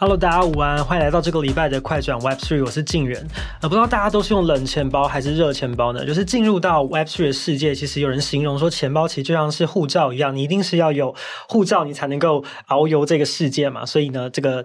[0.00, 3.20] Hello，大家午安，欢迎来到这个礼拜的快转 Web Three，我是静远。
[3.60, 6.06] 呃，不知道大家都是用冷钱包还是热钱包呢？
[6.06, 11.12] 就是进入到 Web Three 的世界，其实有人形容说，钱包其实就像是护照一样，你一定是要有
[11.48, 13.84] 护照，你才能够遨游这个世界嘛。
[13.84, 14.64] 所以呢，这个。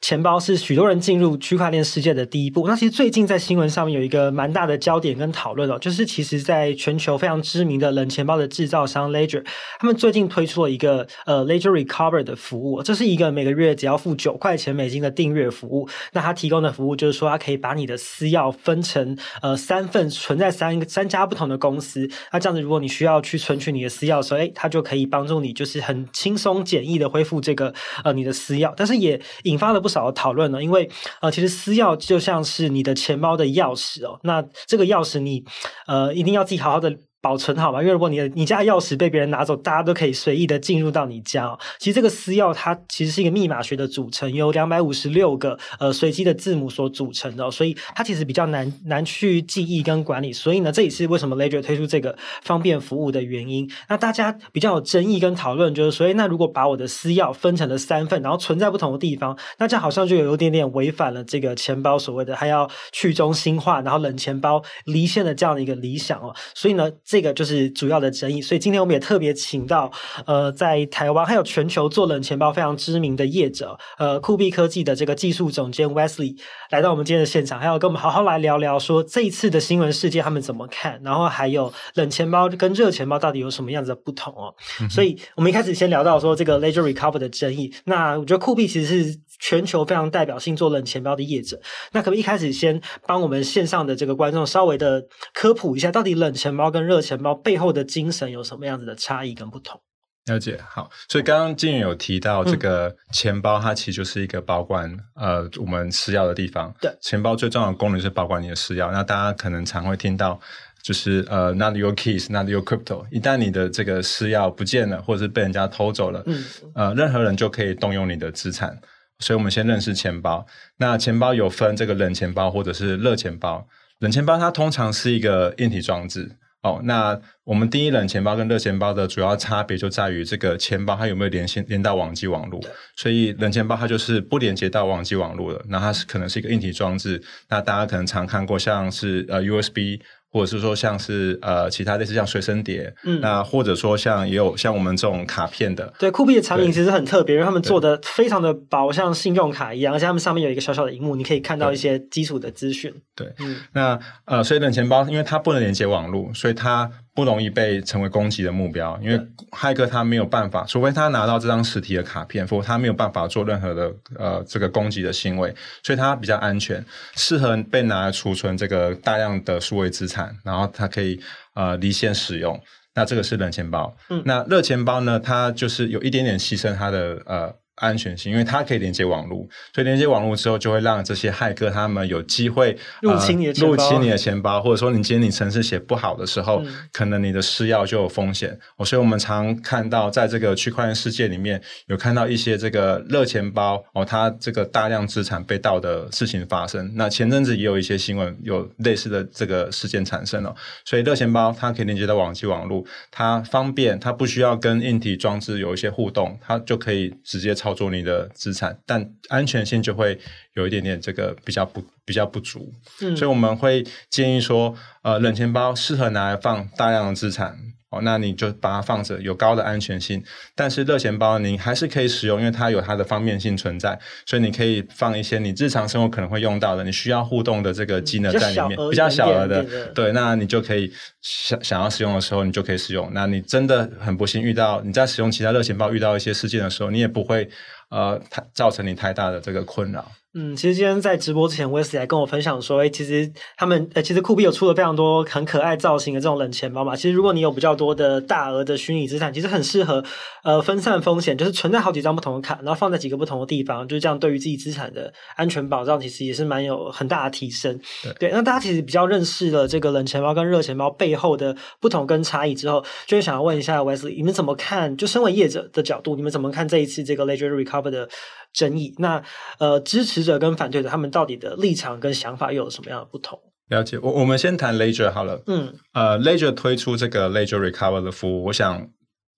[0.00, 2.66] 钱包是许多人进入区块链世界的第一步。
[2.66, 9.44] 那其实最近在新闻上面有一个蛮大的焦点跟讨论哦，就是其实在全球非常知名的冷钱包的制造商 Ledger，
[9.78, 15.88] 他们最近推出了一个呃 Ledger Recover 的服务，这是一个每个月只要付九块钱美金的订阅服务。
[16.12, 22.08] 那它提供的服务就是说，它可以把你的私钥分成呃三份，存在三三家不同的公司。
[22.32, 28.72] 那这样子，如果你需要去存取你的私钥的时候，诶，它就可以帮助你，就是很轻松简易的恢复这个呃你的私钥。
[28.74, 30.88] 但是也引发了不少讨论了，因为
[31.20, 35.44] 呃，其实私钥就像是你的钱包的钥匙哦，那这个钥匙你
[35.86, 36.96] 呃一定要自己好好的。
[37.22, 37.80] 保存好吗？
[37.80, 41.58] 因为如果你的你家钥匙被别人拿走，大家都可以随意的进入到你家哦。
[41.78, 50.32] 其实这个私钥它其实是一个密码学的组成，由两百五十六个呃随机的字母所组成的，所以它其实比较难难去记忆跟管理。
[50.32, 53.70] 所以呢，这也是为什么 Ledger 推出这个方便服务的原因。
[53.88, 66.34] 那大家比较有争议跟讨论就是，所以那如果把我的私钥分成了三份，然后存在不同的地方，那这样好像就有一点点违反了这个钱包所谓的还要去中心化，然后冷钱包离线的这样的一个理想哦。
[66.54, 69.90] 所以呢，这个就是主要的争议，所以今天我们也特别请到
[70.26, 76.36] 呃，在台湾还有全球做冷钱包非常知名的业者，呃，酷币科技的这个技术总监 Wesley
[76.70, 84.54] 来到我们今天的现场，还要跟我们好好来聊聊说这一次的新闻事件他们怎么看，然后还有冷钱包跟热钱包到底有什么样子的不同哦。
[84.80, 91.60] 嗯、所以我们一开始先聊到说这个 Ledger Recover 的争议，那我觉得酷币其实是全球非常代表性做冷钱包的业者，
[91.92, 99.80] 那可不可以一开始先帮我们线上的这个观众稍微的科普一下，到底冷钱包跟热钱包背后的精神有什么样子的差异跟不同？
[100.26, 104.88] 了解，好，所以刚刚静远有提到这个钱包，它其实就是一个保管、
[105.18, 106.72] 嗯、呃我们私钥的地方。
[106.80, 108.92] 对，钱包最重要的功能是保管你的私钥。
[108.92, 110.38] 那大家可能常会听到，
[110.84, 113.04] 就是呃 not your keys, not your crypto。
[113.10, 116.44] 一旦你的这个私钥不见了，或者是被人家偷走了，嗯，
[116.74, 118.78] 呃，任何人就可以动用你的资产。
[119.20, 120.44] 所以我们先认识钱包。
[120.78, 123.66] 那钱包有分这个冷钱包或者是热钱包。
[124.00, 126.36] 冷钱包它通常是一个硬体装置。
[126.62, 132.60] 哦，那我们定义冷钱包跟热钱包的主要差别就在于这个钱包它有没有连线连到网际网络。
[132.96, 137.22] 所以冷钱包它就是不连接到网际网络的，那它是可能是一个硬体装置。
[137.48, 140.00] 那大家可能常看过像是呃 USB。
[140.30, 152.94] 或者是说像是呃其他类似像随身碟，嗯，那或者说像也有像我们这种卡片的，对，酷币的产品其实很特别，因为他们做的非常的薄，像信用卡一样，而且他们上面有一个小小的荧幕，你可以看到一些基础的资讯。
[153.14, 156.90] 对，嗯，那呃，所以冷钱包因为它不能连接网络，所以它。
[157.20, 159.20] 不容易被成为攻击的目标，因为
[159.50, 166.82] 骇客他没有办法，除非他拿到这张实体的卡片，否则他没有办法做任何的呃这个攻击的行为，所以它比较安全，
[167.14, 171.20] 适合被拿来储存这个大量的数位资产，然后它可以
[171.52, 172.58] 呃离线使用。
[172.94, 177.54] 那这个是冷钱包，嗯，那热钱包呢，它就是有一点点牺牲它的呃。
[177.80, 188.56] 安全性，因为它可以连接网络，所以连接网络之后，就会让这些骇客他们有机会入侵你的钱包，入侵你的钱包，或者说你今天你程式写不好的时候，嗯、可能你的私钥就有风险。
[188.76, 196.92] 哦，所以我们常看到在这个区块链世界里面，有看到一些这个热钱包哦，它这个大量资产被盗的事情发生。
[196.94, 200.54] 那前阵子也有一些新闻有类似的这个事件产生了。
[200.84, 207.69] 所以热钱包它可以连接到网际网络，它方便，它不需要跟硬体装置有一些互动，它就可以直接操。
[207.70, 210.18] 操作你的资产，但安全性就会
[210.54, 217.56] 有一点点这个比较不比较不足，嗯，所以我们会建议说，呃，冷钱包适合拿来放大量的资产。
[217.90, 220.22] 哦，那你就把它放着，有高的安全性。
[220.54, 233.10] 但是热钱包你还是可以使用，因为它有它的方便性存在，所以你可以放一些你日常生活可能会用到的，你需要互动的这个机能在里面，比较小额的，对，那你就可以想想要使用的时候，你就可以使用。
[233.12, 237.48] 那你真的很不幸遇到你在使用其他热钱包遇到一些事件的时候，你也不会
[237.88, 240.10] 呃太造成你太大的这个困扰。
[240.32, 246.94] 嗯，其实今天在直播之前，Wesley 还跟我分享说，诶、欸，其实他们，呃、欸，其实酷比有出了非常多很可爱造型的这种冷钱包嘛。
[246.94, 250.04] 其实如果你有比较多的大额的虚拟资产，其实很适合，
[250.44, 257.76] 呃，分散风险，就是存在好几张不同的卡，然后放在几个不同的地方，就是这样，对于自己资产的安全保障，其实也是蛮有很大的提升。
[258.04, 264.96] 对，对，那大家其实比较认识了这个冷钱包跟热钱包背后的不同跟差异之后，就会想要问一下 Wesley，你们怎么看？
[264.96, 268.08] 就身为业者的角度，你们怎么看这一次这个 Ledger Recover 的
[268.54, 268.94] 争议？
[268.96, 269.22] 那
[269.58, 271.10] 呃，支持者跟反对者他们。
[271.10, 273.36] 到底的立场跟想法又有什么样的不同？
[273.68, 275.42] 了解，我我们先谈 Ledger 好了。
[275.48, 278.88] 嗯，呃，Ledger 推出这个 Ledger Recover 的服务，我想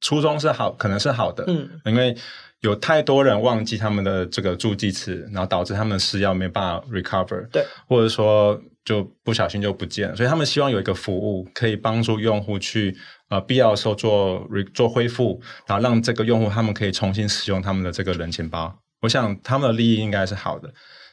[0.02, 2.14] 初衷是好，可能是好的，嗯，因为
[2.60, 12.94] 有太多人忘记他们的这个助记词，然后导致他们私钥没办法 recover，对，或者说就不小心就不见了，所以他们希望有一个服务可以帮助用户去
[13.30, 18.78] 呃必要的时候做做恢复，然后让这个用户他们可以重新使用他们的这个人钱包。
[19.02, 20.72] 我想他们的利益应该是好的，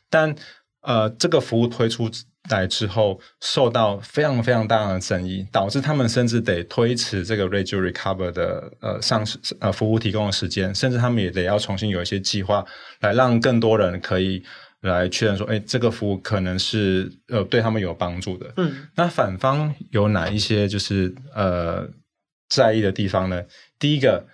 [0.09, 0.33] 但
[0.81, 2.09] 呃这个服务推出
[2.50, 12.65] 来之后，受到非常非常大的争议，导致他们甚至得推迟这个 Ledger Recover 的呃上市呃服务提供的时间，甚至他们也得要重新有一些计划，
[13.01, 14.42] 来让更多人可以
[14.81, 18.51] 来确认说，哎，这个服务可能是呃对他们有帮助的。
[18.56, 21.88] 嗯，那反方有哪一些就是呃
[22.47, 23.44] 在意的地方呢？
[23.77, 24.25] 第一个，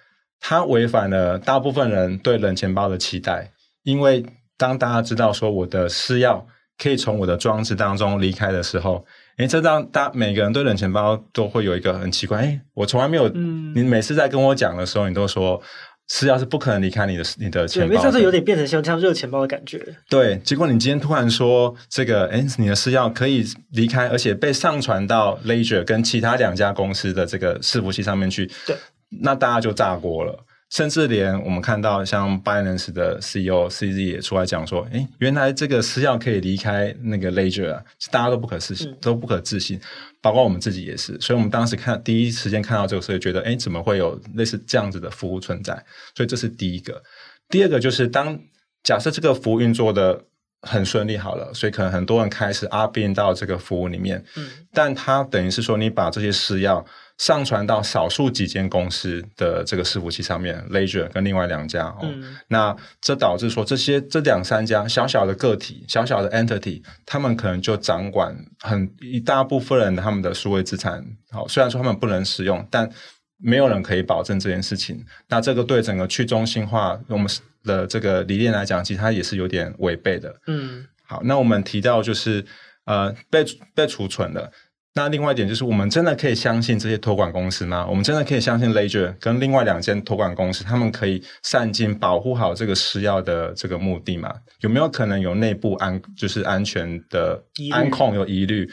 [0.47, 3.51] 它违反了大部分人对冷钱包的期待，
[3.83, 4.23] 因为
[4.57, 6.43] 当大家知道说我的私钥。
[6.77, 9.05] 可以从我的装置当中离开的时候，
[9.37, 15.61] 诶，这让大每个人对冷钱包都会有一个很奇怪，诶，我从来没有，嗯，你每次在跟我讲的时候，你都说
[16.07, 19.81] 私钥是不可能离开你的你的钱包的，因为这是有点变成像像热钱包的感觉。
[20.09, 28.75] 对，结果你今天突然说这个，诶，你的私钥可以离开，而且被上传到 Ledger 跟其他两家公司的这个伺服器上面去，对，
[29.21, 30.45] 那大家就炸锅了。
[30.71, 37.81] 甚至连我们看到像 Binance 的 CEO CZ 也出来讲说，诶，原来这个私钥可以离开那个 Ledger 啊，
[38.11, 39.79] 大家都不可置信，都不可置信，
[40.21, 41.17] 包括我们自己也是。
[41.21, 45.71] 所以我们当时看第一时间看到这个时候，觉得，诶，怎么会有类似这样子的服务存在？
[46.15, 47.01] 所以这是第一个。
[47.47, 48.37] 第二个就是当
[48.83, 50.19] 假设这个服务运作的
[50.63, 56.83] 很顺利好了，所以可能很多人开始 opt in 到这个服务里面，嗯，但它等于是说你把这些私钥。
[57.17, 71.01] 上传到少数几间公司的这个伺服器上面，Ledger 跟另外两家哦，嗯、那这导致说这些这两三家小小的个体、小小的 entity，他们可能就掌管很一大部分人他们的数位资产。
[71.31, 72.89] 好，虽然说他们不能使用，但
[73.37, 75.01] 没有人可以保证这件事情。
[75.29, 77.25] 那这个对整个去中心化我们
[77.63, 80.35] 的这个理念来讲，其实它也是有点违背的。
[80.47, 82.45] 嗯，好，那我们提到就是
[82.83, 84.51] 呃被被储存的。
[84.97, 87.85] 那另外一点就是，我们真的可以相信这些托管公司吗？
[87.85, 94.33] 我们真的可以相信 Ledger 跟另外两间托管公司，他们可以善尽保护好这个私钥的这个目的吗？
[94.61, 97.43] 有没有可能有内部安就是安全的
[97.73, 98.69] 安控有疑虑？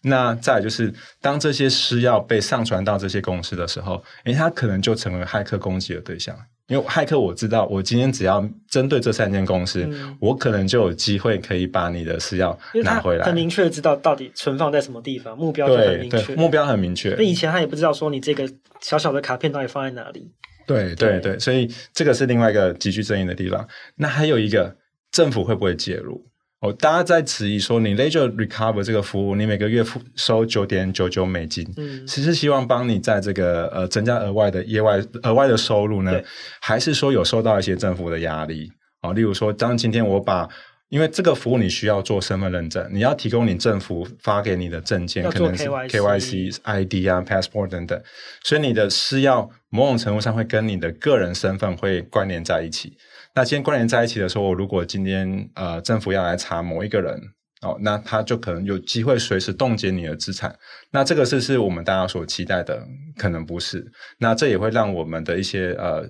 [0.00, 0.90] 那再就是，
[1.20, 6.34] 当这些私钥被上传到这些公司的时候，诶，它可能就成为骇客攻击的对象。
[6.68, 13.24] 因为骇客我知道，我今天只要针对这三间公司，嗯、我可能就有机会可以把你的私钥拿回来。
[13.24, 16.34] 很明确知道到底存放在什么地方，目标就很明确。
[16.34, 17.14] 目标很明确。
[17.16, 18.48] 那以前他也不知道说你这个
[18.80, 20.32] 小小的卡片到底放在哪里。
[20.66, 23.64] 对对对，对，所以这个是另外一个极具争议的地方。
[23.94, 24.76] 那还有一个，
[25.12, 26.26] 政府会不会介入？
[26.60, 36.18] 哦，大家在质疑说，你 Ledger Recover 这个服务，你每个月付收九点九九美金，嗯，其实希望帮你在这个呃增加额外的业外额外的收入呢，
[36.60, 38.72] 还是说有受到一些政府的压力？
[39.02, 40.48] 哦，例如说，当今天我把，
[40.88, 48.02] 因为这个服务你需要做身份认证，你要提供你政府发给你的证件，可能是 KYC、ID 啊、Passport 等等，
[48.42, 52.96] 所以你的私钥某种程度上会跟你的个人身份会关联在一起。
[53.36, 57.20] 那今天关联在一起的时候，如果今天呃政府要来查某一个人
[57.60, 60.56] 哦，那他就可能有机会随时冻结你的资产。
[60.90, 62.82] 那这个是是我们大家所期待的，
[63.18, 63.84] 可能不是。
[64.18, 66.08] 那这也会让我们的一些呃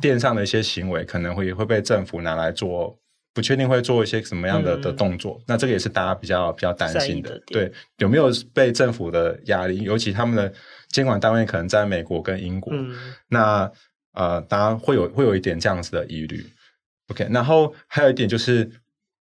[0.00, 2.98] 电商的一些行为可能会会被政府拿来做，
[3.34, 5.38] 不确定会做一些什么样的、嗯、的动作。
[5.46, 7.38] 那这个也是大家比较比较担心的。
[7.46, 9.82] 对，有没有被政府的压力？
[9.82, 10.50] 尤其他们的
[10.88, 12.72] 监管单位可能在美国跟英国。
[12.74, 12.96] 嗯、
[13.28, 13.70] 那
[14.14, 16.42] 呃，大家会有会有一点这样子的疑虑。
[17.08, 18.70] OK，然后还有一点就是，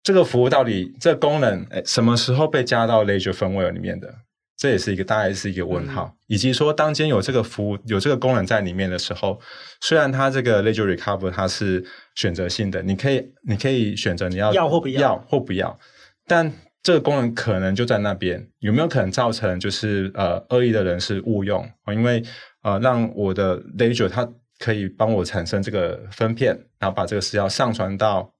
[0.03, 4.13] 这个服务到底这个功能，诶什么时候被加到 Ledger Firmware 里面的？
[4.57, 6.05] 这也是一个大概是一个问号。
[6.05, 9.39] 嗯、以及说，当今有这个服务有这个功能在里面的时候，
[9.81, 15.77] 虽然它这个 Ledger Recover 它是选择性的，你可以你可以选择你要要或不要，要或不要，
[16.25, 21.69] 但这个功能可能就在那边，有没有可能造成就是呃恶意的人是误用？
[21.93, 22.23] 因为
[22.63, 24.27] 呃让我的 Ledger 它
[24.59, 28.33] 可以帮我产生这个分片，然后把这个私钥上传到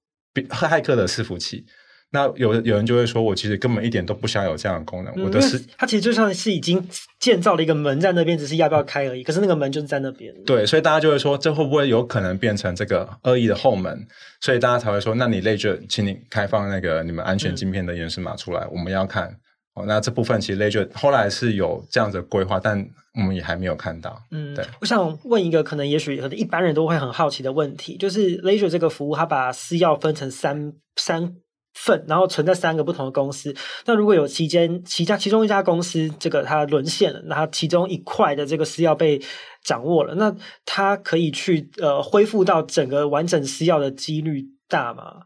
[0.48, 1.64] 骇客的伺服器。
[2.10, 5.12] 那有有人就会说，我其实根本一点都不想有这样的功能。
[5.14, 6.82] 嗯、我的是它其实就像是已经
[7.20, 9.22] 建造了一个门在那边，只是要不要开而已。
[9.22, 10.34] 可是那个门就是在那边。
[10.46, 14.06] 对，所以大家就会说，这会不会有可能变成这个恶意的后门？
[14.40, 19.38] 所以大家才会说，那你 Ledger，请你开放那个你们安全晶片的原始码出来，嗯、我们要看。
[19.78, 24.20] 哦，那这部分其实 Ledger 后来是有这样的规划，但我们也还没有看到。
[24.30, 24.64] 嗯，对。
[24.80, 31.36] 我想问一个可能也许可能一般人都会很好奇的问题，就是 Ledger 这个服务，它把私钥分成三三
[31.74, 33.54] 份，然后存在三个不同的公司。
[33.86, 39.20] 那如果有期间其家其中一家公司这个它沦陷了，那它其中一块的这个私钥被
[39.62, 45.22] 掌握了，那它可以去呃恢复到整个完整私钥的几率大吗？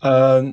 [0.00, 0.44] 呃，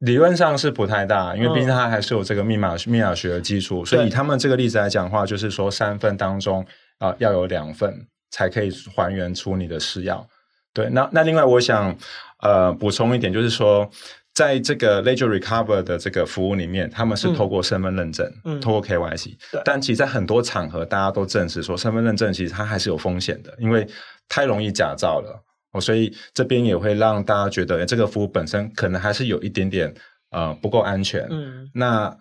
[0.00, 3.84] 理论上是不太大，因为毕竟它还是有这个密码密码学的基础。
[3.84, 6.62] 所以以他们这个例子来讲的话，就是说三份当中
[6.98, 10.26] 啊、呃、要有两份才可以还原出你的试药。
[10.74, 11.96] 对，那那另外我想
[12.42, 13.90] 呃补充一点，就是说。
[14.32, 19.36] 在这个 Ledger Recover 的这个服务里面，他们是透过身份认证，嗯，透过 KYC。
[19.50, 19.60] 对。
[19.64, 23.84] 但其实，在很多场合，大家都证实说，身份认证其实它还是有风险的，因为
[24.28, 25.42] 太容易假造了。
[25.72, 29.94] 哦，所以这边也会让大家觉得，这个服务本身可能还是有一点点
[30.30, 31.26] 呃不够安全。
[31.30, 31.70] 嗯。
[31.74, 32.16] 那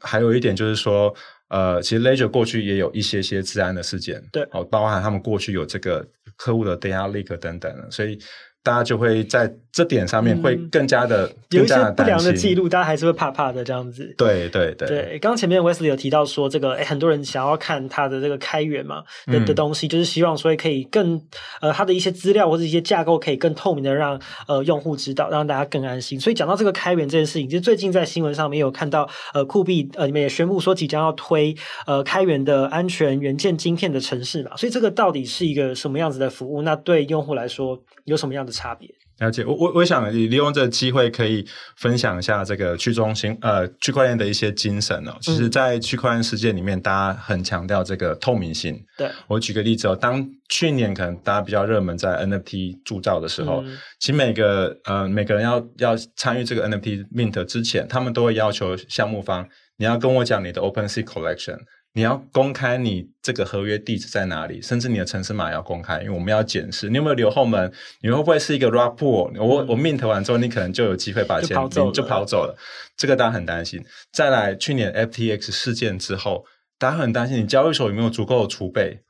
[0.00, 1.14] 还有一点就是说，
[1.48, 8.18] 呃，其实 Ledger 过去也有一些些治安的事件，对，哦，包含他们过去有这个客户的 data leak 等等，所以。
[8.60, 14.12] 大家就会在这点上面会更加的、嗯、有一些不良的记录，大家还是会怕怕的这样子。
[14.18, 14.88] 对对对。
[14.88, 21.22] 对，刚刚前面 Wesley 有提到说，这个诶很多人想要看他的这个开源嘛的、嗯、的东西，就是希望说可以更
[21.60, 26.18] 呃他的一些资料或者一些架构可以更透明的让呃用户知道，让大家更安心。
[26.18, 31.54] 所以讲到这个开源这件事情，其实最近在新闻上面有看到呃酷币呃你们也宣布说即将要推
[31.86, 36.62] 呃开源的安全元件晶片的城市嘛，所以这个到底是一个什么样子的服务？
[36.62, 38.88] 那对用户来说有什么样的差别？
[39.18, 41.44] 了解，我我我想利用这个机会可以
[41.76, 45.16] 分享一下这个去中心呃区块链的一些精神哦。
[45.20, 48.80] 其实，在区块链世界里面，大家很强调这个透明性。
[48.96, 59.48] 对，我举个例子哦，当去年可能大家比较热门在 NFT 铸造的时候，嗯、其实每个呃每个人要要参与这个 NFT mint 之前，他们都会要求项目方，
[59.78, 61.58] 你要跟我讲你的 OpenSea Collection。
[61.94, 66.88] 你要公开你这个合约地址在哪里，甚至你的城市码要公开，因为我们要检视。
[66.88, 72.24] 你有没有留后门，你会不会是一个 r a p o o l 我我 mint 完之后，你可能就有机会把钱就跑走，就跑。
[72.24, 72.56] 走了，
[72.96, 73.84] 这个大家很担心。
[74.12, 76.44] 再来，去年 FTX 事件之后，
[76.78, 79.00] 大家很担心你交易所有没有足够的储备，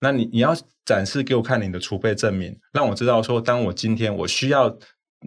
[0.00, 4.78] 那你你要展示给我看你的储备证明，让我知道说，当我今天我需要。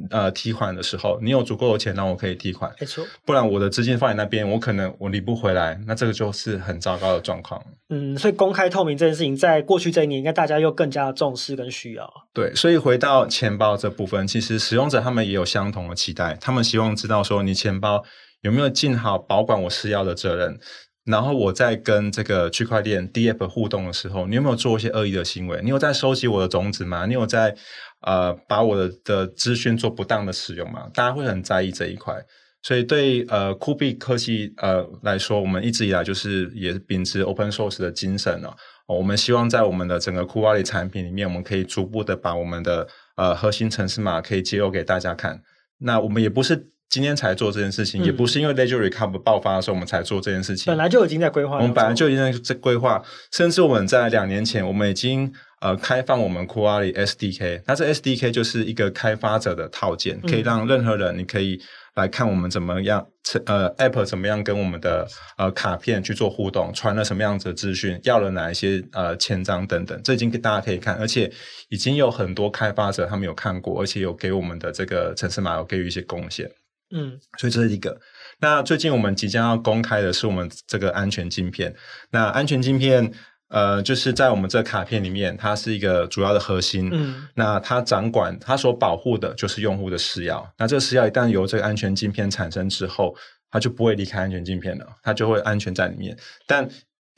[0.09, 3.05] 呃，提款的时候，你有足够的钱让我可以提款，没错。
[3.25, 7.63] 不然我的资金放在那边，我可能我理不回来，那这个就是很糟糕的状况。
[7.89, 12.11] 嗯，所以公开透明这件事情，在过去这一年，应该大家又更加重视跟需要。
[12.33, 18.03] 对，所以回到钱包这部分，其实使用者他们也有相同的期待，他们希望知道说，你钱包
[18.41, 20.59] 有没有尽好保管我私钥的责任。
[21.05, 25.59] 然后我在跟这个区块链 DAP 互动的时候，你有没有做一些恶意的行为？
[25.63, 27.07] 你有在收集我的种子吗？
[27.07, 27.55] 你有在
[28.01, 30.87] 呃把我的的资讯做不当的使用吗？
[30.93, 32.15] 大家会很在意这一块。
[32.61, 38.53] 所以对呃酷币科技呃来说，我们一直以来就是也秉持 Open Source 的精神哦。
[38.85, 45.41] 我们希望在我们的整个 KuCoin 产品里面，我们可以逐步的把我们的呃核心程式码可以揭露给大家看。
[45.79, 46.67] 那我们也不是。
[46.89, 51.57] 今天才做这件事情，嗯、也不是因为 Ledger Recover 爆发的时候我们才做这件事情，本来就已经在规划。
[51.57, 55.31] 我们本来就已经在规划，甚至我们在两年前，我们已经
[55.61, 61.59] 呃开放我们 KuCoin SDK，那这 SDK 就是一个开发者的套件，可以让任何人你可以
[61.95, 63.05] 来看我们怎么样，
[63.45, 71.31] 呃，App 怎么样跟我们的呃卡片去做互动，传了什么样子的资讯，要了哪一些呃签章等等，这已经给大家可以看，而且
[71.69, 76.49] 已经有很多开发者他们有看过，而且有给我们的这个城市码有给予一些贡献。
[76.91, 77.99] 嗯，所以这是一个。
[78.39, 81.75] 那最近我们即将要公开的是我们这个安全晶片。
[82.11, 83.11] 那安全晶片，
[83.49, 86.89] 呃，就是在我们这卡片里面，它是一个主要的核心。
[86.91, 90.45] 嗯，那它掌管它所保护的就是用户的私钥。
[90.57, 93.15] 那这个私钥一旦由这个安全晶片产生之后，
[93.51, 96.17] 它就不会离开安全镜片了，它就会安全在里面。
[96.47, 96.67] 但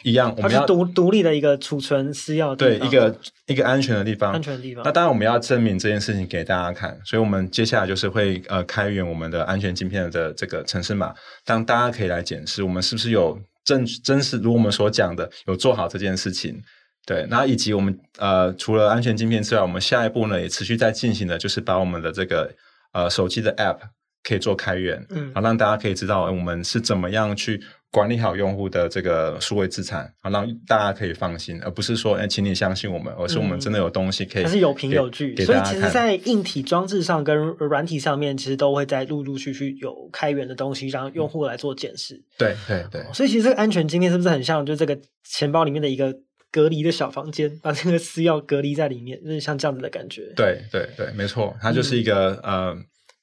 [0.03, 3.15] 一样，我们要独独立的一个储存私钥，对一个
[3.47, 4.83] 一个安全的地方，安全的地方。
[4.83, 11.13] 那当然，我们要证明这件事情给大家看，所以我们接下来就是会呃开源我们的安全晶片的这个城市码，
[11.45, 16.61] 当大家可以来检视我们是不是有真真实如我们所讲的有做好这件事情。
[17.05, 22.53] 对，然后以及我们呃除了安全晶片之外，我们下一步呢也持续在进行的，就是把我们的这个
[22.93, 23.79] 呃手机的 App
[24.23, 27.61] 可以做开源，嗯，好让大家可以知道我们是怎么样去。
[27.93, 35.35] 管理好用户的这个数位资产，好让大家可以放心，而不是说，哎，请你相信我们，而是我们真的有东西可以，还是有凭有据。
[35.43, 42.15] 所以，其实，在硬体装置上跟软体上面，其实都会在陆陆续续有开源的东西，让用户来做检视。
[42.15, 43.03] 嗯、对对对。
[43.13, 46.15] 所以，其实这个安全今天是不是很像，就这个钱包里面的一个
[46.49, 50.31] 隔离的小房间，把这个私钥隔离在里面，就是像这样子的感觉。
[50.37, 52.77] 对对对，没错，它就是一个、嗯、呃。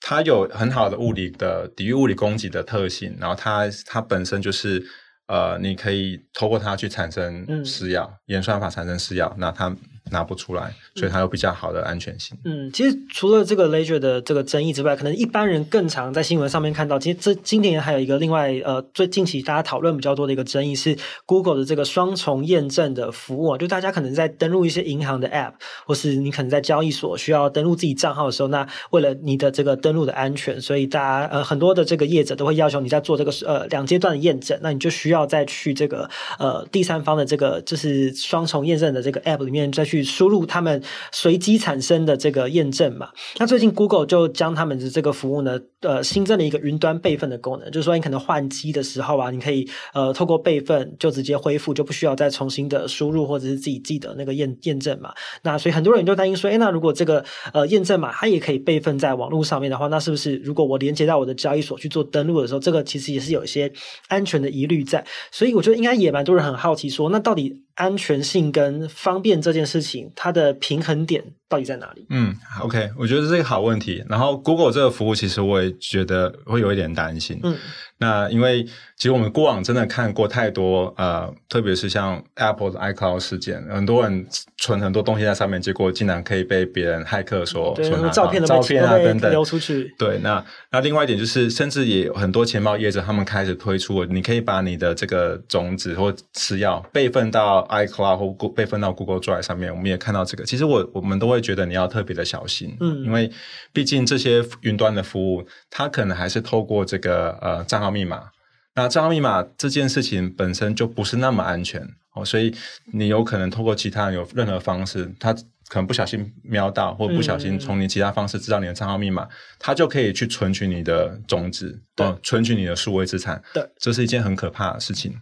[0.08, 4.82] 它有很好的物理的抵御物理攻击的特性，然后它它本身就是
[5.26, 9.68] 呃，你可以透过它去产生私钥，嗯、演算法产生施药，那它
[10.10, 12.36] 拿不出来，所以它有比较好的安全性。
[12.44, 16.98] 嗯，其实除了这个 Ledger 的这个争议之外，可能一般人更常在新闻上面看到。
[16.98, 20.96] 其实这今年还有一个另外呃，最近期大家讨论比较多的一个争议是
[21.26, 25.52] Google 的这个双重验证的服务啊，就大家可能在登录一些银行的 App，
[25.86, 43.08] 或是你可能在交易所需要登录自己账号的时候，那为了你的这个登录的安全，所以大家呃很多的这个业者都会要求你在做这个呃两阶段的验证，那你就需要再去这个呃第三方的这个就是双重验证的这个 App 里面再去输入他们随机产生的这个验证码。
[43.38, 55.12] 那最近 Google 就将他们的这个服务呢，呃新增了一个云端备份的功能，就是说你可能换机的时候啊，你可以呃透过备份就直接恢复，就不需要再重新的输入或者是自己记得那个验验证码。
[55.42, 63.72] 那所以很多人就担心说，诶，那如果这个呃验证码它也可以备份在网络上面的话，那是不是如果我连接到我的交易所去做登录的时候，这个其实也是有一些
[64.08, 65.04] 安全的疑虑在？
[65.30, 72.06] 所以我觉得应该也蛮多人很好奇说，那到底安全性跟方便这件事情，它的平衡点到底在哪里？
[72.10, 74.04] 嗯，OK，我觉得这是一个好问题。
[74.08, 77.40] 然后 Google 这个服务，其实我也觉得会有一点担心。
[77.42, 77.56] 嗯。
[78.00, 84.24] 那因为其实我们过往真的看过太多呃，特别是像 Apple 的 iCloud 事件，很多人
[84.56, 89.92] 存很多东西在上面，结果竟然可以被别人骇客说对说拿照片的照片啊等等流出去。
[89.98, 99.74] 对，那那另外一点就是，甚至也有很多钱包业者他们开始推出，你可以把你的这个种子或吃药备份到 iCloud 或备份到 Google Drive 上面。
[99.74, 103.28] 我们也看到这个，其实我我们都会觉得你要特别的小心，嗯，因为
[103.72, 107.88] 毕竟这些云端的服务，它可能还是透过这个呃账号。
[107.88, 108.28] 密码，
[108.74, 111.82] 那账号密码这件事情本身就不是那么安全
[112.14, 112.54] 哦，所以
[112.92, 119.26] 你有可能通过其他人有任何方式，他可能不小心瞄到，或不小心从你其他方式知道你的账号密码，
[119.58, 125.18] 他就可以去存取你的种子，对，存取你的数位资产，对，这是一件很可怕的事情。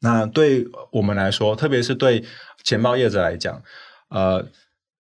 [0.00, 2.24] 那对我们来说，特别是对
[2.64, 3.62] 钱包业者来讲，
[4.08, 4.44] 呃。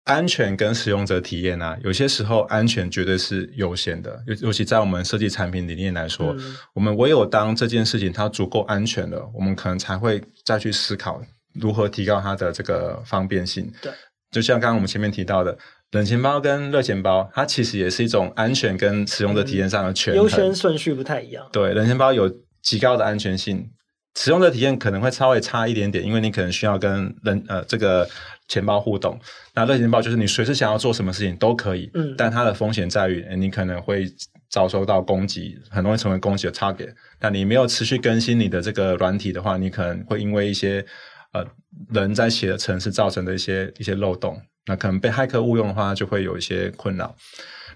[0.07, 11.21] 安全跟使用者体验啊，有些时候安全绝对是优先的，尤尤其在我们设计产品理念来说，嗯、我们唯有当这件事情它足够安全了，我们可能才会再去思考
[11.61, 13.69] 如何提高它的这个方便性。
[13.83, 13.91] 对，
[14.31, 15.59] 就像刚刚我们前面提到的，
[15.91, 21.45] 冷钱包跟热钱包，它其实也是一种安全跟使用者体验上的权衡，优先顺序不太一样。
[21.53, 23.69] 对，冷钱包有极高的安全性，
[24.15, 28.09] 使用者体验可能会稍微差一点点，因为你可能需要跟人呃这个。
[28.49, 29.19] 钱包互动，
[29.55, 34.07] 那热钱包就是你随时想要做什么事情都可以，嗯，但它的风险在于，你可能会
[34.49, 36.95] 遭受到攻击，很容易成为攻击的 target。
[37.21, 40.85] 那你没有持续更新你的这个软体的话，你可能会因为一些
[41.33, 41.45] 呃
[41.93, 47.17] 人在写的程式造成的一些一些漏洞，那可能被骇客误用的话，就会有一些困扰。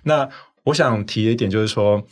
[0.04, 0.28] 那
[0.62, 2.06] 我想提的一点就是说，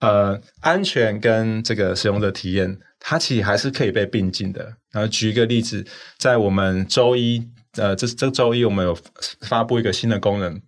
[0.00, 4.74] 呃，安全跟这个使用者体验，它其实还是可以被并进的。
[4.90, 5.86] 然后举一个例子，
[6.18, 7.48] 在我们周一。
[7.76, 8.96] 呃，这这周一我们有
[9.40, 10.60] 发布一个新的功能，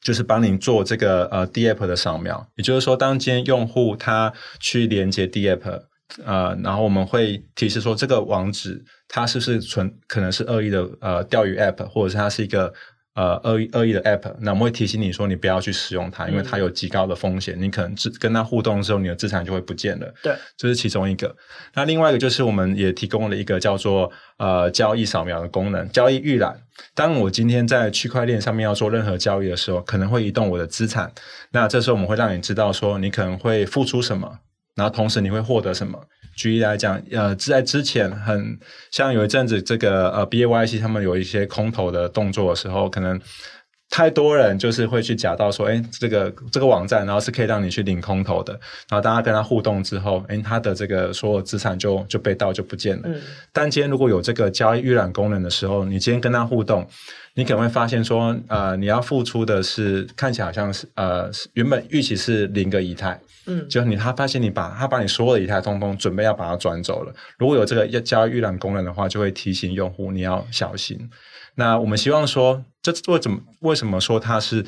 [0.00, 2.46] 就是帮您做这个呃 DApp 的扫描。
[2.56, 5.82] 也就是说，当今天用户他去连接 DApp，
[6.24, 12.72] 呃，然后我们会提示说这个网址它是不是存可能是恶意的呃钓鱼 App，或者是它是一个。
[13.14, 17.56] 呃，恶意恶意的 App，那我们会提醒你说，你不要去使用它，因为它有极高的风险。
[17.56, 20.12] 嗯、你可能跟它互动的时候，你的资产就会不见了。
[20.20, 21.34] 对，这是其中一个。
[21.74, 26.60] 那另外一个就是，我们也提供了一个叫做呃交易扫描的功能，交易预览。
[26.92, 31.12] 当我今天在区块链上面要做任何交易的时候，可能会移动我的资产。
[31.52, 34.40] 那这时候我们会让你知道说，你可能会付出什么，
[34.74, 35.98] 然后同时你会获得什么。
[36.36, 38.58] 举例来讲，呃，在之前很
[38.90, 43.20] 像有一阵子，这个呃，B A Y C 他们有一些空投的动作的时候，可能
[43.88, 48.52] 太多人就是会去假到说，哎，这个这个网站，然后是可以让你去领空投的，
[48.88, 53.02] 然后大家跟他互动之后，哎，他的这个所有资产就就被盗就不见了。
[53.04, 53.20] 嗯。
[53.52, 56.84] 但今天如果有这个交易预览功能的时候，你今天跟他互动，
[57.34, 63.20] 你可能会发现说，呃，你要付出的是看起来好像是呃原本预期是零个以太。
[63.46, 71.10] 嗯，就你他发现你把他把你所有的以太通通准备要把它转走了，如果有这个要加预览功能的话，就会提醒用户你要小心。
[71.56, 74.64] 那我们希望说，这为怎么为什么说它是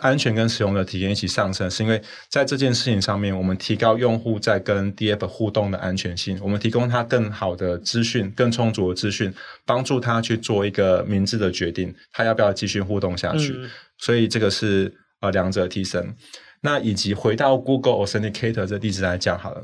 [0.00, 1.70] 安全跟使用的体验一起上升？
[1.70, 9.34] 是因为在这件事情上面，我们提高用户在跟 DApp 互动的安全性，我们提供他更好的资讯、更充足的资讯，
[9.66, 13.52] 帮助他去做一个明智的决定，他要不要继续互动下去？
[13.58, 14.90] 嗯、所以这个是
[15.20, 16.14] 呃两者提升。
[16.62, 19.62] 那以及回到 Google Authenticator 这地址来讲好了，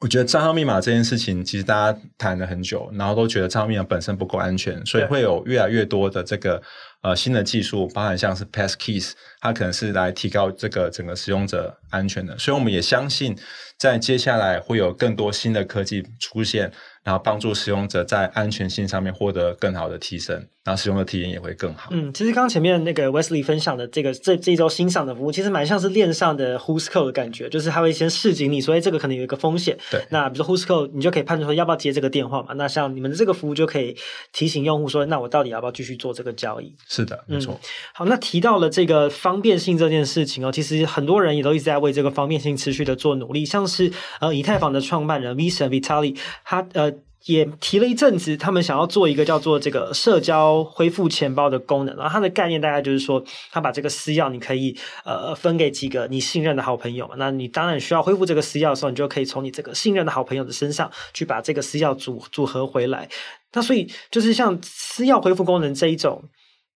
[0.00, 6.62] 我觉得账号密码这件事情，其实大家谈了很久，然后都觉得账号密码本身不够安全，所以会有越来越多的这个
[7.02, 12.36] 呃新的技术，包含像是 Passkeys，它可能是来提高这个整个使用者安全的。
[12.38, 13.36] 所以我们也相信，
[13.78, 16.70] 在接下来会有更多新的科技出现，
[17.02, 21.90] 然后帮助使用者在安全性上面获得更好的提升，然后使用的体验也会更好。
[21.92, 29.78] 嗯，其实刚刚前面那个 Wesley 分享的这个这这一周新上的服务，其实蛮像是链上的 Who's Call 的感觉，就是他会先示警你，所以这个可能有一个风险。
[29.92, 32.52] 对，那比如说 Who's Call，你就可以判断说要不要接这个电话嘛。
[32.54, 33.96] 那像你们的这个服务就可以
[34.32, 36.74] 提醒用户说，那我到底要不要继续做这个交易？
[36.88, 37.54] 是的，没错。
[37.54, 37.60] 嗯、
[37.94, 46.92] 好，那提到了这个方便性这件事情哦，其实很多人也都一直在为这个方便性持续的做努力，像是呃以太坊的创办人 Visa Vitalik，他呃。
[47.26, 63.08] 也提了一阵子，他们想要做一个叫做这个社交恢复钱包的功能，然后它的概念大概就是说，他把这个私钥你可以呃分给几个你信任的好朋友嘛，那你当然需要恢复这个私钥的时候，你就可以从你这个信任的好朋友的身上去把这个私钥组组合回来。
[63.52, 66.22] 那所以就是像私钥恢复功能这一种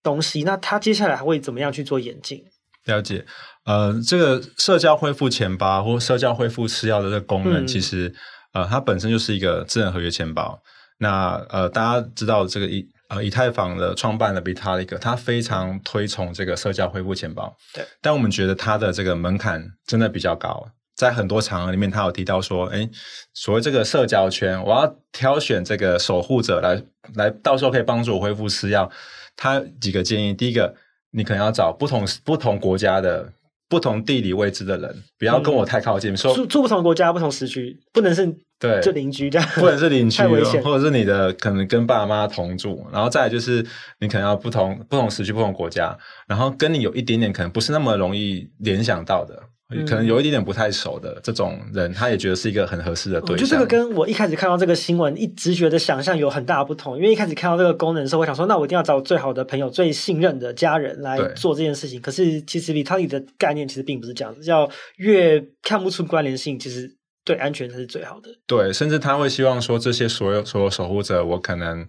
[0.02, 2.42] 东西，那它接下来还会怎么样去做演进？
[2.86, 3.24] 了解，
[3.66, 8.14] 呃，这个社交恢复钱包或社交恢复私钥的这个功能，其实、嗯。
[8.52, 10.60] 呃，它本身就是一个智能合约钱包。
[10.98, 17.56] 那呃，大家知道这个以呃以太坊的创办的 Vitalik，他非常推崇这个社交恢复钱包。
[17.72, 17.82] 对。
[18.02, 22.86] 但我们觉得它的这个门槛真的比较高，在很多场合里面，他有提到说，哎，
[23.32, 26.82] 所谓这个社交圈，我要挑选这个守护者来
[27.14, 28.90] 来，到时候可以帮助我恢复私钥。
[29.36, 30.74] 他几个建议，第一个，
[31.12, 33.32] 你可能要找不同不同国家的。
[33.70, 36.12] 不同地理位置的人，不要跟我太靠近。
[36.12, 38.26] 嗯、说住住不同国家、不同时区，不能是
[38.58, 40.22] 对就邻居这样，不能是邻居，
[40.60, 42.84] 或者是你的可能跟爸妈同住。
[42.92, 43.64] 然后再来就是
[44.00, 49.40] 你可能要不同不同时区、不同国家，然后跟你有一点点可能不是那么容易联想到的。
[49.86, 53.38] 可能有一点点不太熟的这种人，他也觉得是一个很合适的对象。
[53.38, 56.96] 就这个跟我一开始看到这个新闻，一直觉得想象有很大的不同。
[56.96, 62.00] 因为一开始看到这个功能的时候，我想说，那我一定要找最好的朋友、最信任的家人来做这件事情。
[62.00, 66.90] 可是其实 Vitalik 的概念其实并不是这样子，要越看不出关联性，其实
[67.24, 68.28] 对安全才是最好的。
[68.48, 71.86] 对，甚至他会希望说，这些所有所有守护者，我可能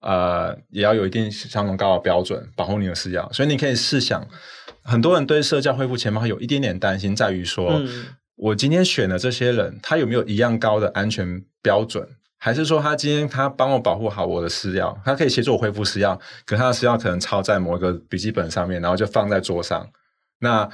[0.00, 3.32] 呃也要有一定相同高的标准保护你的私钥。
[3.32, 4.26] 所以你可以试想。
[4.82, 12.08] 很多人对社交恢复钱包有一点点担心，在于说，嗯、我今天选的这些人，他有没有一样高的安全标准？
[12.38, 19.88] 还是说，他今天他帮我保护好我的私钥，他可以协助我恢复私钥，可他的私钥可能抄在某一个笔记本上面，然后就放在桌上，
[20.40, 20.68] 那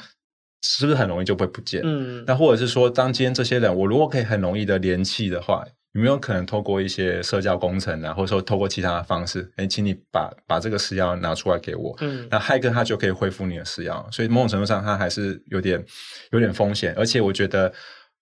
[0.62, 1.82] 是不是很容易就会不见？
[1.84, 5.64] 嗯，那或者是说，当今天这些人，我如果可以很容易的联系的话。
[5.98, 15.84] 有没有可能透过一些社交工程啊，或者说透过其他的方式，哎，请你把把这个私钥拿出来给我，嗯，那骇客他就可以恢复你的私钥，所以某种程度上，它还是有点
[16.30, 16.94] 有点风险。
[16.96, 17.72] 而且我觉得，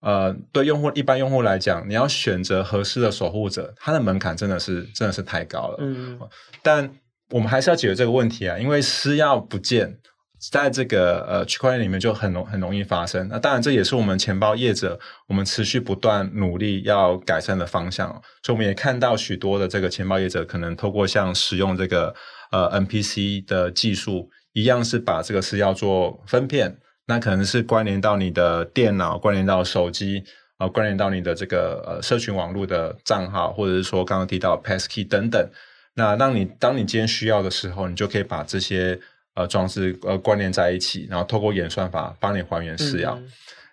[0.01, 6.19] 呃，对用户一般用户来讲，你要选择合适的守护者，它的门槛真的是真的是太高了，嗯，
[6.63, 6.91] 但
[7.31, 9.99] 我们还是要解决这个问题啊，因为私钥不见。
[10.39, 18.11] 在这个呃区块链里面就很容很容易发生，那当然这也是我们钱包业者我们持续不断努力要改善的方向。
[18.43, 22.15] 所以我们也看到许多的这个钱包业者可能透过像使用这个
[22.53, 30.23] 呃 N P C 的技术，一样是把这个是要做分片，那可能是关联到你的电脑，关联到手机，
[30.59, 35.51] 呃关联到你的这个呃社群网络的账号，或者是说刚刚提到 Passkey 等等。
[35.95, 39.01] 那让你当你今天需要的时候，你就可以把这些。
[39.37, 43.15] 呃，装置呃关联在一起，然后透过演算法帮你还原私钥。
[43.17, 43.31] 嗯、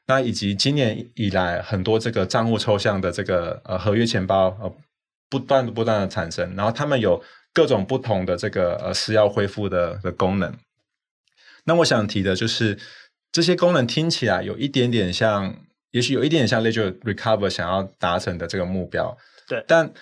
[0.08, 4.76] 那以及今年以来很多这个账户抽象的这个呃合约钱包呃
[5.30, 7.24] 不断不断的产生，然后他们有
[7.54, 10.54] 各种不同的这个呃私钥恢复的的功能。
[11.64, 12.78] 那我想提的就是
[13.32, 15.56] 这些功能听起来有一点点像，
[15.92, 19.18] 也许有一点点像 Ledger Recover 想要达成的这个目标。
[19.48, 19.94] 对，但。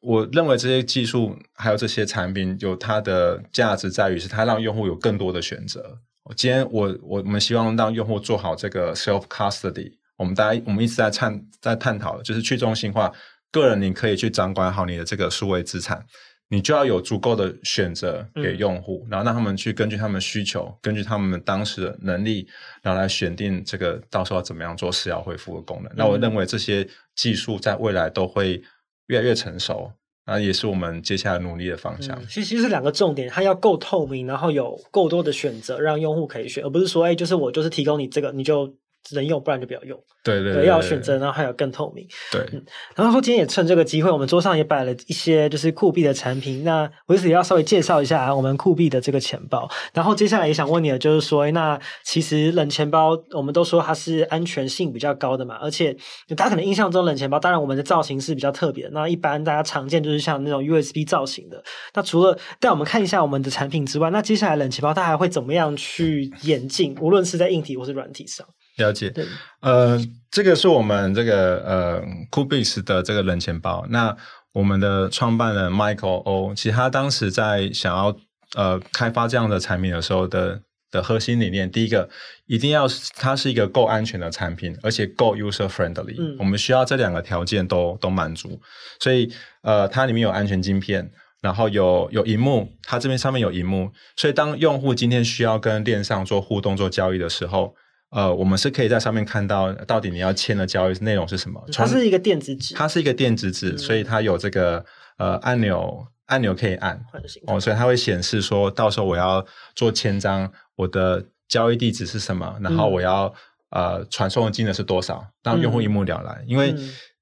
[0.00, 5.98] 我认为这些技术还有这些产品有它的价值在于是它让用户有更多的选择。
[6.36, 9.90] 今天我我们希望让用户做好这个 self custody。
[10.16, 13.10] 我们大家我们一直在探在探讨的就是去中心化，
[13.50, 16.04] 个人你可以去掌管好你的这个数位资产，
[16.48, 22.46] 你就要有足够的选择给用户，然后让他们去根据他们需求，根据他们当时的能力，
[22.82, 25.92] 然后来选定这个到时候要怎么样做私钥恢复的功能。
[25.96, 28.62] 那我认为这些技术在未来都会。
[29.08, 29.92] 越来越成熟，
[30.24, 32.18] 那也是我们接下来努力的方向。
[32.26, 38.72] 其实其实是两个重点，它要够透明，然后有够多的选择，让用户可以选，而不是说，哎，就是我就是提供你这个，你就。
[39.08, 39.98] 只能用，不然就不要用。
[40.22, 42.06] 对对，对，对，要选择，然后还有更透明。
[42.30, 42.62] 对，嗯，
[42.94, 46.64] 然后说今天也趁这个机会，我们桌上也摆了一些就是酷币的产品。
[46.64, 49.66] 那我也要稍微介绍一下我们酷币的这个钱包。
[49.94, 55.96] 然后接下来也想问你的就是说，那其实冷钱包我们都说它是安全性比较高的嘛，而且
[56.36, 58.90] 大家可能印象中冷钱包，当然我们的造型是比较特别的。
[58.90, 61.62] 那一般大家常见就是像那种 USB 造型的。
[61.94, 66.94] 那除了带我们看一下我们的产品之外，那接下来冷钱包它还会怎么样去演进？
[67.00, 68.46] 无论是在硬体或是软体上。
[68.78, 69.10] 了解。
[69.10, 69.24] 对，
[69.60, 73.86] 呃，这个是我们这个呃 Coolbits 的这个冷钱包。
[73.90, 74.16] 那
[74.52, 78.16] 我们的创办人 Michael O，其实他当时在想要
[78.56, 80.60] 呃开发这样的产品的时候的
[80.90, 82.08] 的核心理念，第一个
[82.46, 86.16] 一定要它是一个够安全的产品，而且够 user friendly。
[86.18, 88.58] 嗯，我们需要这两个条件都都满足。
[88.98, 89.30] 所以
[89.62, 91.10] 呃，它里面有安全晶片，
[91.42, 97.74] 然后有有荧幕，它这边上面有荧幕，所以当用户今天需要跟链上做互动、做交易的时候。
[98.10, 101.62] 呃，我们是可以在上面看到到底你要签的交易内容是什么。
[101.72, 104.84] 它是一个电子纸，它是一个电子纸，嗯、所以它有这个
[105.18, 106.98] 呃按钮，按钮可以按
[107.46, 109.44] 哦，所以它会显示说到时候我要
[109.74, 113.26] 做签章，我的交易地址是什么，然后我要、
[113.70, 116.34] 嗯、呃传送的金额是多少，让用户一目了然。
[116.40, 116.74] 嗯、因为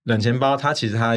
[0.05, 1.17] 冷钱包它其实它。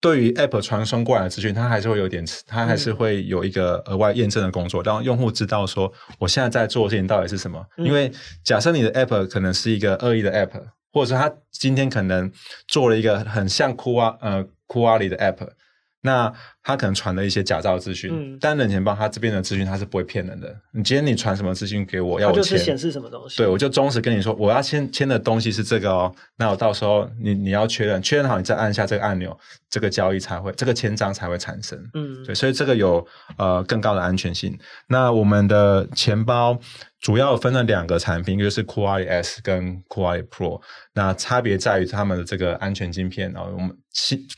[0.00, 7.64] 对于 App 传送过来的资讯，它还是会有点，它还是会有一个额外验证的工作，让用户知道说我现在在做的事情到底是什么。
[7.78, 8.12] 因为
[8.44, 10.60] 假设你的 App 可能是一个恶意的 App，
[10.92, 12.30] 或者是他今天可能
[12.68, 15.48] 做了一个很像库啊呃酷阿里的 App。
[16.02, 16.32] 那
[16.66, 20.52] 他可能传了一些假造资讯，嗯、但冷钱包他这边的资讯他是不会骗人的。
[20.72, 23.36] 你今天你传什么资讯给我，要我签，就是显示什么东西？
[23.36, 26.12] 对，我就忠实跟你说，我要签签的东西是这个哦。
[26.36, 29.38] 那我到时候你你要确认，确认好你再按下这个按钮，
[29.70, 31.78] 这个交易才会，这个签章才会产生。
[31.94, 33.06] 嗯，对，所以这个有
[33.38, 34.58] 呃更高的安全性。
[34.88, 36.58] 那我们的钱包。
[36.98, 40.60] 主要分了两个产品，一个是 Coolwallet S 跟 Coolwallet Pro，
[40.94, 43.30] 那差别在于他们的这个安全晶片。
[43.32, 43.70] 然后我们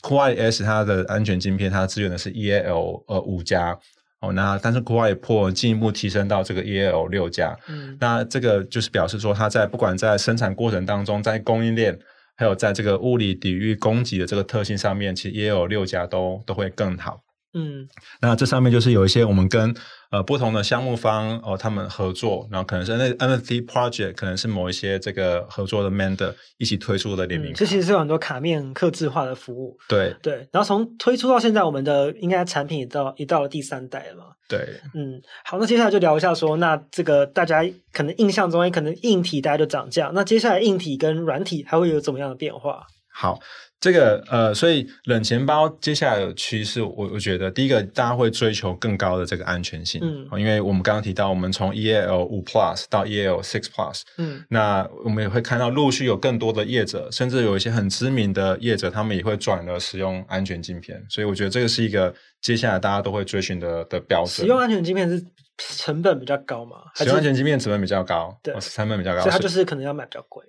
[0.02, 3.78] Coolwallet S 它的安全晶片，它支援的是 EAL 呃五加
[4.20, 7.56] 哦，那但是 Coolwallet Pro 进一步提升到这个 EAL 六加。
[7.68, 11.96] 嗯，那这个就是表示说，它在不管在生产过程当中，在供应链，
[12.36, 17.20] 还有在这个物理抵御攻击的这个特性上面，其实 EAL 六加都都会更好。
[17.54, 17.88] 嗯，
[18.20, 19.74] 那这上面就是有一些我们跟
[20.10, 27.58] 呃不同的项目方哦，他们合作，然后可能是那 NFT project，可能是某一些这个合作的 Mender 一起推出的联名卡。
[27.58, 29.78] 这其实是有很多卡面客制化的服务。
[29.88, 34.24] 对对，然后从推出到现在，我们的应该产品也到也到了第三代了嘛。
[34.46, 34.58] 对，
[34.94, 42.86] 嗯，好，那接下来就聊一下说，那这个大家可能印象中，也可能硬体大家就涨价，那接下来硬体跟软体还会有怎么样的变化？
[43.18, 43.38] 好。
[43.80, 64.28] 这个呃，所以冷钱包接下来的趋势，我我觉得第一个大家会追求更高的这个安全性，嗯，因为我们刚刚提到，我们从 EAL 五 Plus 到 EAL Six Plus，嗯，那我们也会看到陆续有更多的业者，甚至有一些很知名的业者，他们也会转而使用安全镜片，所以我觉得这个是一个接下来大家都会追寻的的标准。
[64.28, 65.24] 使用安全镜片是
[65.56, 66.78] 成本比较高吗？
[66.96, 70.44] 使用安全镜片成本比较高，对，成本比较高，所以它就是可能要买比较贵，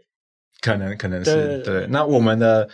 [0.62, 1.88] 可能可能是对。
[1.90, 2.68] 那我们的。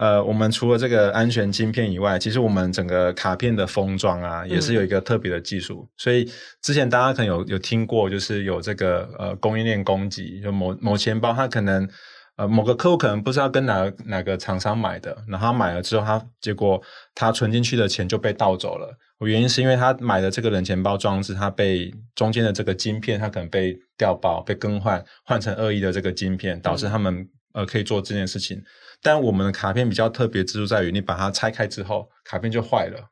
[0.00, 5.80] 呃，我们除了这个安全晶片以外，其实我们整个卡片的封装啊，也是有一个特别的技术。
[5.82, 6.24] 嗯、所以
[6.62, 11.84] 之前大家可能有有听过，就是有这个呃供应链攻击，就某某钱包，它可能
[12.38, 16.80] 呃某个客户可能不知道跟哪哪个厂商买的，然后他买了之后，他结果
[17.14, 18.96] 他存进去的钱就被盗走了。
[19.20, 28.62] 原因是因为他买的这个冷钱包装置，它被中间的这个晶片，它可能被调包、被更换，换成恶意的这个晶片，导致他们、嗯、呃可以做这件事情。
[29.02, 33.10] 但我们的卡片比较特别之处在于，你把它拆开之后，卡片就坏了，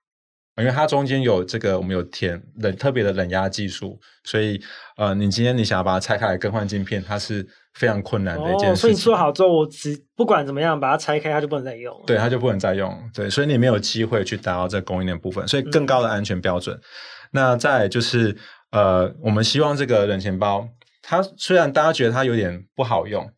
[0.59, 4.59] 因为它中间有这个我们有填冷特别的冷压技术，所以
[4.97, 8.71] 呃，你今天你想要把它拆开来更换镜片，它是非常困难的一件事情。
[8.71, 11.95] 哦，所以你做好之后，我只不管怎么样把它拆开，它就不能再用。
[12.07, 12.99] 对，它就不能再用。
[13.13, 16.75] 对，所以你没有机会去达到这个供应链部分，所以更高的安全标准。
[16.75, 16.83] 嗯、
[17.33, 18.35] 那再就是
[18.71, 20.67] 呃，我们希望这个冷钱包，
[21.03, 23.31] 它虽然大家觉得它有点不好用，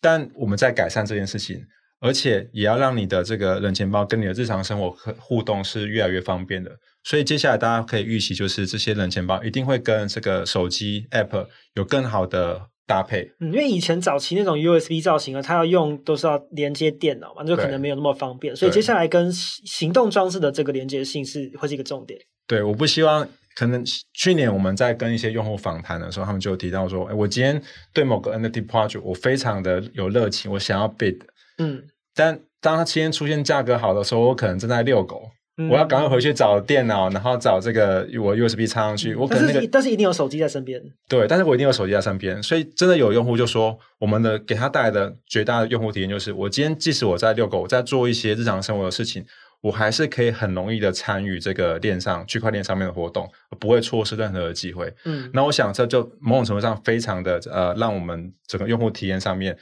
[0.00, 1.64] 但我们在改善这件事情。
[2.04, 6.70] 而且也要让你的这个冷钱包跟你的日常生活互动是越来越方便的，
[7.02, 13.32] 所以接下来大家可以预期，就是这些冷钱包一定会跟这个手机 App 有更好的搭配。
[13.40, 18.54] 嗯，因为以前早期那种 USB 造型啊，它要用都是要连接电脑嘛，就可能没有那么方便。
[18.54, 22.20] 所以接下来跟行动装置的这个连接性是会是一个重点。
[22.46, 27.58] 对，我不希望可能去年我们在跟一些用户访谈的时候，他们就提到说，哎，我今天
[27.94, 31.16] 对某个 NFT project 我非常的有热情，我想要 bid。
[31.56, 31.82] 嗯。
[32.14, 39.12] 但当它今天出现价格好的时候，我可能正在遛狗，嗯、我要赶快回去找电脑，然后找这个我 USB 插上去。
[39.12, 40.80] 嗯、我可能、那个、但是但是一定有手机在身边。
[41.08, 49.24] 对，但是我一定有手机在身边，所以真的有用户就说，我们的给他带来的绝大的用户体验就是，我今天即使我在遛狗，我在做一些日常生活的事情，
[49.60, 53.28] 我还是可以很容易的参与这个链上区块链上面的活动，
[53.60, 54.92] 不会错失任何的机会。
[55.04, 59.56] 嗯，那我想这就某种程度上非常的呃，让我们整个用户体验上面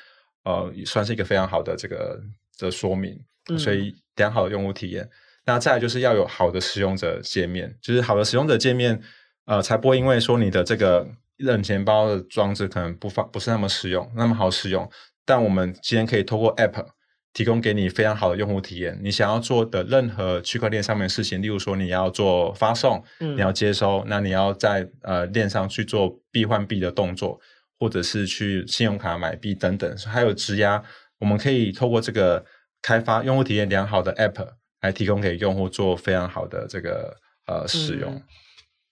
[0.45, 2.21] 呃，也算是一个非常好的这个。
[2.59, 3.19] 的说明，
[3.59, 5.05] 所以良好的用户体验。
[5.05, 5.11] 嗯、
[5.47, 9.01] 那再来就是要有好的使用者界面，就是好的使用者界面，
[9.47, 14.89] 呃，才不会因为说你的这个冷钱包的装置可能不方不是那么实用，那么好使用。
[15.25, 16.87] 但我们今天可以透过 App
[17.33, 18.99] 提供给你非常好的用户体验。
[19.03, 27.41] 你想要做的任何区块链上面的事情，例如说你要做发送，嗯、你要接收，那你要在呃链上去做币换币的动作，
[27.79, 30.83] 或者是去信用卡买币等等，还有质押，
[31.23, 32.45] 我们可以透过这个
[32.83, 34.47] 开发用户体验良好的 App
[34.81, 38.13] 来提供给用户做非常好的这个呃使用。
[38.13, 38.23] 嗯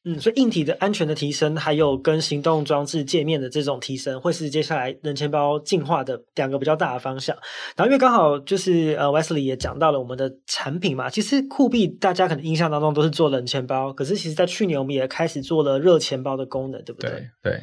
[0.03, 7.37] 嗯，所以硬体的安全的提升，还有跟行动装置界面的这种提升，会是接下来冷钱包进化的两个比较大的方向。
[7.77, 17.11] 然后，因为刚好就是呃，Wesley 也讲到了我们的产品嘛，其实酷币大家可能印象当中都是做冷钱包，可是其实在去年我们也开始做了热钱包的功能，对不对？
[17.43, 17.53] 对。
[17.53, 17.61] 对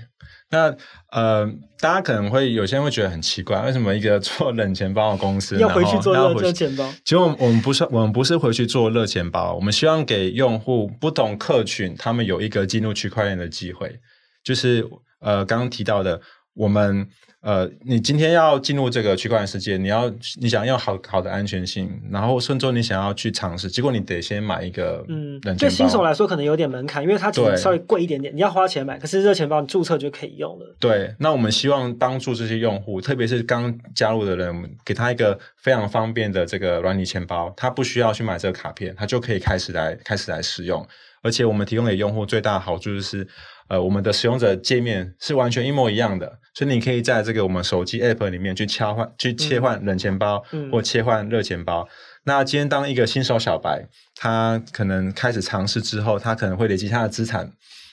[0.49, 0.75] 那
[1.11, 1.45] 呃，
[1.79, 6.89] 大家可能会有些人会觉得很奇怪，为什么一个做冷钱包的公司要回去做热热钱包？
[7.03, 13.99] 其实我们我们不是我们不是回去做热钱包，我们希望给用户不同客群，他们有一个进入区块链的机会，
[14.43, 14.87] 就是
[15.19, 16.21] 呃刚刚提到的
[16.53, 17.07] 我们。
[17.41, 28.97] 呃，你今天要进入这个区块链世界，你要你想要好好的安全性，然后甚至你想要去尝试，结果你得先买一个嗯，对新手来说可能有点门槛，因为它只稍微贵一点点，你要花钱买。
[28.97, 30.75] 可是热钱包你注册就可以用了。
[30.79, 40.85] 对，那我们希望帮助这些用户，特别是刚加入的人，给他一个非常方便的这个软体钱包，他不需要去买这个卡片，他就可以开始来开始来使用。
[41.21, 43.27] 而且我们提供给用户最大的好处就是。
[43.69, 51.81] 呃，我们的使用者界面是完全一模一样的，所以你可以在这个我们手机 App 里面去切换、去切换冷钱包，嗯、或切换热钱包。
[51.81, 51.89] 嗯、
[52.23, 57.51] 那今天当一个新手小白，他可能开始尝试之后，他可能会累积他的资产，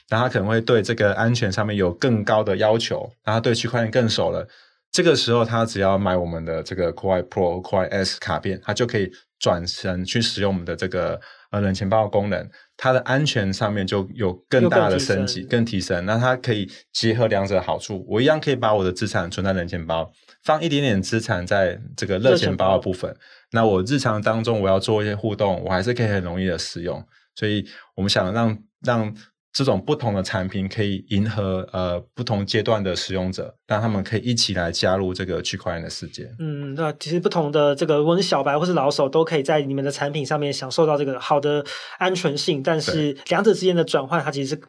[0.09, 4.47] 然后他可能会对这个安全上面有更高的要求，然后对区块链更熟了。
[4.93, 9.11] 这个时候，他只要买我们的这个 Core Pro、Core S 卡片，他就可以
[9.41, 11.21] 转成去使用我们的这个
[11.55, 12.51] 呃冷钱包的功能。
[12.77, 16.05] 它的安全上面就有更大的升级、更提升。
[16.05, 20.11] 那它可以结合两者的好处，我一样可以把我的资产存在冷钱包，
[20.43, 23.15] 放一点点资产在这个热钱包的部分。
[23.53, 27.03] 那我日常当中我要做一些互动，我还是可以很容易的使用。
[27.35, 27.65] 所以
[27.95, 29.15] 我们想让让。
[29.55, 36.29] 这种不同的产品可以迎合呃不同阶段的使用者，让他们可以一起来加入这个区块链的世界。
[36.41, 41.65] 嗯，那其实不同的这个，无论是小白或是老手，都可以在你们的产品上面享受到这个好的
[41.99, 42.61] 安全性。
[42.65, 44.61] 但是两者之间的转换，它其实是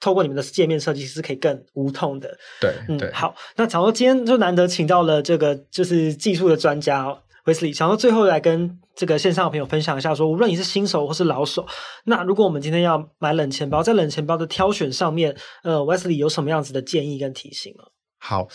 [0.00, 2.36] 透过你们的界面设计是可以更无痛的。
[2.60, 7.20] 对，嗯，好，那假如今天就难得请到了这个就是技术的专家哦。
[7.44, 11.66] Wesley，想到最后来跟这个线上的朋友分享一下说，说无论你是新手或是老手，
[12.04, 17.84] 那如果我们今天要买冷钱包，在冷钱包的挑选上面，呃，Wesley 有什么样子的建议跟提醒吗？
[18.18, 18.48] 好，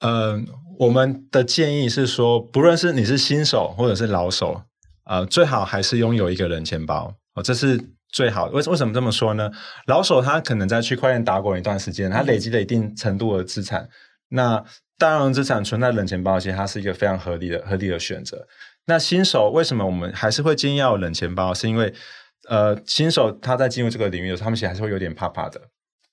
[0.00, 0.38] 呃，
[0.78, 4.60] 我们的建议是说，不论是你是新手或者是老手，
[5.06, 7.80] 呃，最好还是拥有一个冷钱包哦，这是
[8.12, 8.52] 最好的。
[8.52, 9.50] 为为什么这么说呢？
[9.86, 13.88] 老手他可能在区块链打滚一段时间，他累积了一定程度的资产，
[14.28, 14.64] 那。
[15.00, 18.48] 大量资产存在冷钱包，其实它是一个非常合理的、合理的选择。
[18.86, 21.54] 那新手为什么我们还是会建议要有冷钱包？
[21.54, 21.94] 是因为，
[22.48, 25.60] 呃，新手他在进入这个领域的时候，他们其实还是会有点怕怕的。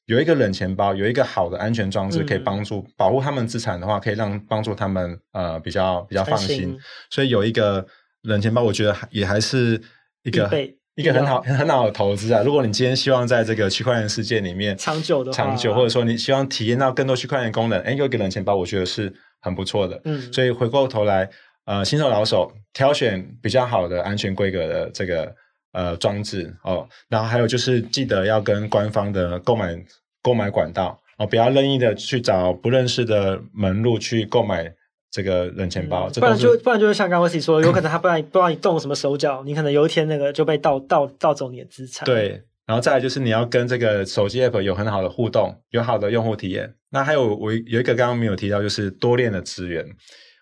[0.05, 6.55] 有一个冷钱包，有一个好的安全装置可以帮助保护他们资产的话，可以让帮助他们呃比较比较放心。
[6.55, 7.83] 心所以有一个
[8.21, 9.81] 冷钱包，我觉得也还是
[10.21, 10.47] 一个。
[10.95, 12.41] 一个很好很好的投资啊！
[12.41, 19.99] 如果你今天希望在这个区块链世界里面长久的长久，或者说你希望体验到更多区块链功能，诶，有一个冷钱包，我觉得是很不错的。
[20.05, 21.29] 嗯，所以回过头来，
[21.65, 25.35] 呃，新手老手挑选比较好的安全规格的这个
[25.73, 29.75] 呃装置哦，然后还有就是记得要跟官方的购买
[30.21, 34.73] 购买管道哦，不要任意的去找不认识的门路去购买。
[35.15, 42.05] 这个冷钱包，不然就不然就是像刚刚 Wesley 说，有可能他不让你 不让你动什么手脚，你可能有一天那个就被盗盗盗走你的资产。
[42.05, 46.75] 对，然后再来就是你要跟这个手机 App 有很好的互动，有好的用户体验。
[46.89, 49.85] 那还有我有一个刚刚没有提到，就是多链的资源。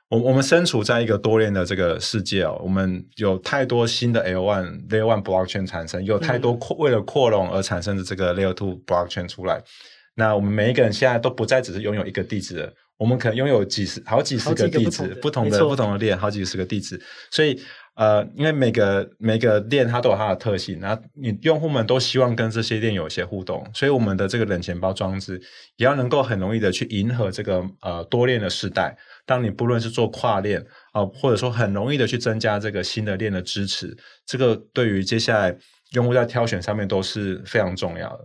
[0.09, 9.62] 我我们身处在一个多链的这个世界哦，我们有太多新的 L1 Layer One Blockchain 产生，有太多扩为了扩容而产生的这个 Layer Two Blockchain 出来。
[10.15, 12.73] 那我们每一个人现在都不再只是拥有一个地址了。
[12.97, 17.01] 我们可能拥有几十、好几十个地址，不同的不同的链，好几十个地址。
[17.32, 17.60] 所以，
[17.95, 25.41] 呃，因为每个每个链它都有它的特性，然后你用户们都希望跟这些链有一些互动，所以我们的这个冷钱包装置
[25.77, 28.95] 也要能够很容易的去迎合这个呃多链的时代。
[29.25, 35.57] 当你不论是做跨链啊、呃，或者说很容易的去增加这个新的链的支持，这个对于接下来
[35.93, 38.24] 用户在挑选上面都是非常重要的。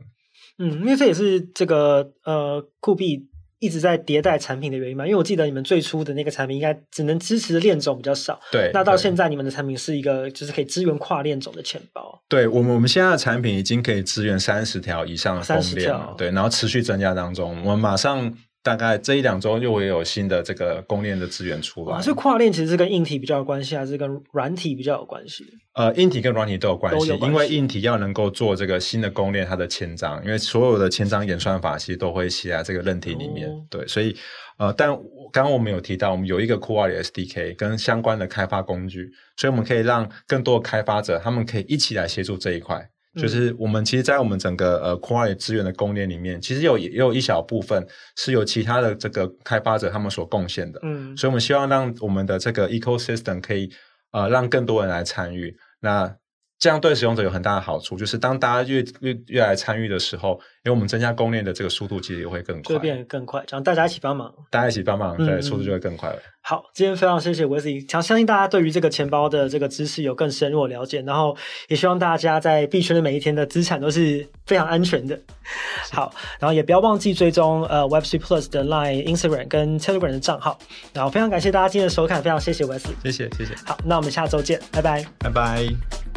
[0.58, 3.26] 嗯，因为这也是这个呃酷币。
[3.60, 5.04] 一直在迭代产品的原因嘛？
[5.04, 8.38] 因为我记得你们最初的那个产品应该只能支持的链种比较少。
[8.52, 8.70] 对。
[8.72, 12.20] 那到现在你们的产品是一个就是可以支援跨链种的钱包。
[12.28, 16.14] 对我们，我们现在的产品已经可以支援三十条以上的封链了。
[16.16, 18.34] 对，然后持续增加当中，我们马上。
[18.62, 22.00] 大概这一两周又会有新的这个公链的资源出来。
[22.02, 25.44] 所以跨链其实是跟硬体比较有关系，还是跟软体比较有关系？
[25.74, 27.26] 呃，硬体跟软体都有关系，关系。
[27.26, 33.48] 因为硬体要能够做这个新的公链，它的千章，因为所有的千章演算法其实都会写在这个韧体里面。
[33.48, 34.14] 哦、对，所以
[34.58, 34.88] 呃，但
[35.32, 42.90] 刚刚我们有提到，我们有一个 CoolWallet SDK 跟相关的开发工具，所以我们可以让更多的开发者他们可以一起来协助这一块。
[43.18, 50.78] 就是我们其实，在我们整个呃 CoolWallet 资源的供应链里面，其实有也有一小部分是由其他的这个开发者他们所贡献的。
[50.82, 53.70] 嗯，所以我们希望让我们的这个 ecosystem 可以
[54.12, 55.54] 呃让更多人来参与。
[55.80, 56.14] 那
[56.58, 60.32] 这样对使用者有很大的好处，就是当大家越越越来参与的时候，
[60.64, 66.18] 因为我们增加供链的这个速度其实也会更快，就变得更快，这样大家一起帮忙，大家一起帮忙，对，速度就会更快了。
[66.40, 71.36] 好，今天非常谢谢 Wesley，相信大家对于这个钱包的这个知识有更深入的了解，然后
[71.68, 75.18] 也希望大家在币圈的每一天的资产都是非常安全的。
[75.92, 80.58] 好，然后也不要忘记追踪呃 Web3 Plus 的 Line、Instagram 跟 Telegram 的账号，
[80.92, 83.54] 然后非常感谢大家今天的收看，非常谢谢 Wesley，谢谢谢谢。
[83.66, 86.07] 好，那我们下周见，拜拜，拜拜。